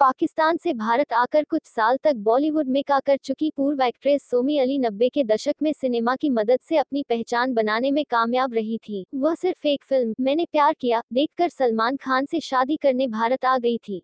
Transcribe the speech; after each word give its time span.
पाकिस्तान 0.00 0.56
से 0.56 0.72
भारत 0.72 1.12
आकर 1.12 1.44
कुछ 1.44 1.62
साल 1.64 1.96
तक 1.96 2.16
बॉलीवुड 2.16 2.68
में 2.68 2.82
का 2.84 2.98
कर 3.00 3.16
चुकी 3.16 3.50
पूर्व 3.56 3.82
एक्ट्रेस 3.82 4.22
सोमी 4.22 4.58
अली 4.58 4.78
नब्बे 4.78 5.08
के 5.08 5.24
दशक 5.24 5.54
में 5.62 5.72
सिनेमा 5.72 6.14
की 6.16 6.30
मदद 6.30 6.60
से 6.60 6.76
अपनी 6.76 7.02
पहचान 7.02 7.52
बनाने 7.54 7.90
में 7.90 8.04
कामयाब 8.10 8.54
रही 8.54 8.78
थी। 8.78 9.04
वह 9.14 9.34
सिर्फ़ 9.34 9.66
एक 9.66 9.84
फ़िल्म, 9.84 10.14
मैंने 10.20 10.46
प्यार 10.52 10.74
किया, 10.80 11.02
देखकर 11.12 11.48
सलमान 11.48 11.96
खान 11.96 12.26
से 12.26 12.40
शादी 12.40 12.76
करने 12.76 13.08
भारत 13.08 13.44
आ 13.44 13.58
गई 13.58 13.76
थी। 13.78 14.02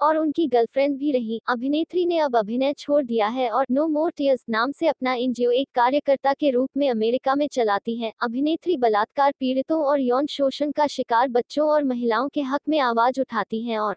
और 0.00 0.16
उनकी 0.16 0.46
गर्लफ्रेंड 0.46 0.96
भी 0.98 1.12
रही। 1.12 1.40
अभिनेत्री 1.48 2.06
ने 2.06 2.18
अब 2.18 2.36
अभिनय 2.36 2.72
छोड़ 2.72 3.02
दिया 3.04 3.26
है 3.26 3.50
और 3.50 3.66
नो 3.70 3.88
मोर 3.88 4.12
टीयर्स 4.16 4.44
नाम 4.50 4.72
से 4.72 4.88
अपना 4.88 5.14
एनजीओ 5.14 5.50
एक 5.50 5.68
कार्यकर्ता 5.74 6.32
के 6.32 6.50
रूप 6.50 6.70
में 6.76 6.90
अमेरिका 6.90 7.34
में 7.34 7.48
चलाती 7.48 7.96
है। 7.96 8.12
अभिनेत्री 8.22 8.76
बलात्कार 8.76 9.32
पीड़ितों 9.40 9.84
और 9.84 10.00
यौन 10.00 10.26
शोषण 10.26 10.70
का 10.70 10.86
शिकार 10.86 11.28
बच्चों 11.28 11.68
और 11.68 11.84
महिलाओं 11.84 12.28
के 12.28 12.42
हक 12.42 12.60
में 12.68 12.78
आवाज़ 12.80 13.20
उठाती 13.20 13.62
है 13.62 13.78
और 13.78 13.96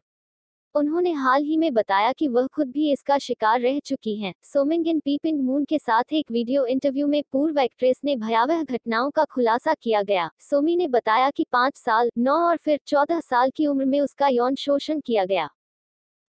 उन्होंने 0.75 1.11
हाल 1.11 1.43
ही 1.43 1.55
में 1.57 1.73
बताया 1.73 2.11
कि 2.11 2.27
वह 2.27 2.45
खुद 2.47 2.67
भी 2.67 2.91
इसका 2.91 3.17
शिकार 3.17 3.59
रह 3.61 3.79
चुकी 3.79 4.15
हैं। 4.15 4.33
सोमिंग 4.43 4.87
इन 4.87 4.99
पीपिंग 4.99 5.41
मून 5.41 5.65
के 5.65 5.79
साथ 5.79 6.13
एक 6.13 6.31
वीडियो 6.31 6.65
इंटरव्यू 6.65 7.07
में 7.07 7.21
पूर्व 7.31 7.59
एक्ट्रेस 7.59 7.99
ने 8.05 8.15
भयावह 8.15 8.63
घटनाओं 8.63 9.09
का 9.09 9.23
खुलासा 9.23 9.73
किया 9.73 10.01
गया। 10.01 10.29
सोमी 10.39 10.75
ने 10.75 10.87
बताया 10.87 11.29
कि 11.29 11.45
पाँच 11.51 11.77
साल, 11.77 12.09
नौ 12.17 12.35
और 12.39 12.57
फिर 12.57 12.79
चौदह 12.87 13.19
साल 13.19 13.49
की 13.49 13.67
उम्र 13.67 13.85
में 13.85 13.99
उसका 14.01 14.27
यौन 14.27 14.55
शोषण 14.55 14.99
किया 14.99 15.25
गया। 15.25 15.49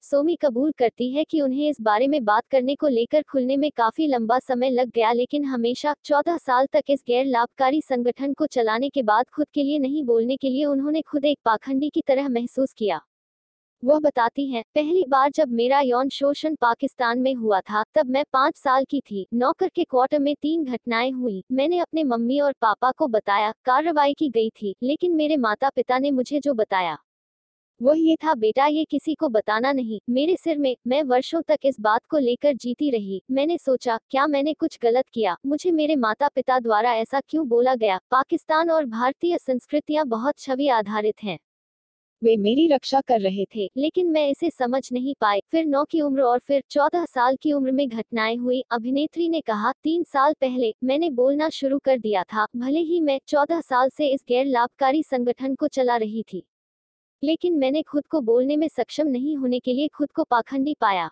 सोमी 0.02 0.36
कबूल 0.36 0.72
करती 0.72 1.10
है 1.12 1.24
कि 1.24 1.40
उन्हें 1.40 1.68
इस 1.68 1.80
बारे 1.80 2.08
में 2.08 2.24
बात 2.24 2.46
करने 2.50 2.74
को 2.74 2.88
लेकर 2.88 3.22
खुलने 3.22 3.56
में 3.56 3.70
काफ़ी 3.76 4.06
लंबा 4.06 4.38
समय 4.38 4.70
लग 4.70 4.90
गया, 4.90 5.12
लेकिन 5.12 5.44
हमेशा 5.44 5.94
चौदह 6.04 6.36
साल 6.36 6.66
तक 6.72 6.90
इस 6.90 7.04
गैर 7.06 7.26
लाभकारी 7.26 7.80
संगठन 7.82 8.32
को 8.32 8.46
चलाने 8.46 8.88
के 8.88 9.02
बाद 9.02 9.30
खुद 9.30 9.46
के 9.54 9.62
लिए 9.62 9.78
नहीं 9.78 10.04
बोलने 10.04 10.36
के 10.36 10.50
लिए 10.50 10.64
उन्होंने 10.64 11.02
खुद 11.02 11.24
एक 11.24 11.38
पाखंडी 11.44 11.90
की 11.90 12.02
तरह 12.06 12.28
महसूस 12.28 12.72
किया। 12.72 13.00
वह 13.82 13.98
बताती 13.98 14.46
हैं, 14.50 14.62
पहली 14.74 15.04
बार 15.08 15.30
जब 15.30 15.48
मेरा 15.48 15.80
यौन 15.80 16.08
शोषण 16.08 16.54
पाकिस्तान 16.54 17.18
में 17.18 17.34
हुआ 17.34 17.60
था, 17.60 17.84
तब 17.94 18.06
मैं 18.06 18.24
पाँच 18.32 18.56
साल 18.56 18.84
की 18.84 19.00
थी। 19.00 19.26
नौकर 19.34 19.68
के 19.68 19.84
क्वार्टर 19.84 20.18
में 20.18 20.34
तीन 20.42 20.64
घटनाएँ 20.64 21.10
हुई। 21.10 21.42
मैंने 21.52 21.78
अपने 21.78 22.04
मम्मी 22.04 22.40
और 22.40 22.52
पापा 22.52 22.90
को 22.90 23.06
बताया, 23.06 23.52
कार्रवाई 23.64 24.14
की 24.14 24.28
गई 24.28 24.50
थी, 24.50 24.74
लेकिन 24.82 25.14
मेरे 25.14 25.36
माता 25.36 25.70
पिता 25.70 25.98
ने 25.98 26.10
मुझे 26.10 26.40
जो 26.40 26.54
बताया, 26.54 26.98
वह 27.80 27.98
ये 27.98 28.16
था, 28.16 28.34
बेटा, 28.34 28.66
ये 28.66 28.84
किसी 28.84 29.14
को 29.14 29.28
बताना 29.28 29.72
नहीं। 29.72 30.00
मेरे 30.10 30.36
सिर 30.36 30.58
में, 30.58 30.76
मैं 30.86 31.02
वर्षों 31.02 31.42
तक 31.42 31.58
इस 31.64 31.80
बात 31.80 32.06
को 32.06 32.18
लेकर 32.18 32.54
जीती 32.54 32.90
रही। 32.90 33.22
मैंने 33.30 33.58
सोचा, 33.58 33.98
क्या 34.10 34.26
मैंने 34.26 34.54
कुछ 34.54 34.78
गलत 34.82 35.08
किया? 35.08 35.36
मुझे 35.46 35.70
मेरे 35.70 35.96
माता 35.96 36.28
पिता 36.28 36.58
द्वारा 36.58 36.94
ऐसा 36.94 37.20
क्यों 37.20 37.48
बोला 37.48 37.74
गया? 37.74 37.98
पाकिस्तान 38.10 38.70
और 38.70 38.84
भारतीय 38.86 39.38
संस्कृतियाँ 39.38 40.06
बहुत 40.06 40.38
छवि 40.38 40.68
आधारित 40.68 41.22
हैं। 41.22 41.38
वे 42.22 42.36
मेरी 42.36 42.66
रक्षा 42.68 43.00
कर 43.00 43.20
रहे 43.20 43.44
थे। 43.56 43.70
लेकिन 43.76 44.10
मैं 44.10 44.28
इसे 44.30 44.50
समझ 44.50 44.88
नहीं 44.92 45.14
पाए 45.20 45.40
फिर 45.50 45.64
नौ 45.66 45.84
की 45.84 46.00
उम्र 46.00 46.22
और 46.22 46.38
फिर 46.38 46.62
चौदह 46.70 47.04
साल 47.04 47.36
की 47.36 47.52
उम्र 47.52 47.72
में 47.72 47.88
घटनाएँ 47.88 48.36
हुई। 48.36 48.62
अभिनेत्री 48.70 49.28
ने 49.28 49.40
कहा, 49.40 49.72
तीन 49.72 50.02
साल 50.02 50.34
पहले 50.40 50.74
मैंने 50.84 51.10
बोलना 51.10 51.48
शुरू 51.48 51.78
कर 51.78 51.98
दिया 51.98 52.22
था। 52.22 52.46
भले 52.56 52.80
ही 52.80 53.00
मैं 53.00 53.20
चौदह 53.26 53.60
साल 53.60 53.88
से 53.88 54.06
इस 54.06 54.24
गैर 54.28 54.46
लाभकारी 54.46 55.02
संगठन 55.02 55.54
को 55.54 55.68
चला 55.68 55.96
रही 55.96 56.24
थी। 56.32 56.42
लेकिन 57.22 57.58
मैंने 57.58 57.82
खुद 57.82 58.06
को 58.06 58.20
बोलने 58.20 58.56
में 58.56 58.68
सक्षम 58.68 59.06
नहीं 59.06 59.36
होने 59.36 59.60
के 59.60 59.72
लिए 59.72 59.88
खुद 59.88 60.12
को 60.12 60.24
पाखंडी 60.24 60.76
पाया। 60.80 61.10